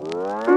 [0.00, 0.49] Wow.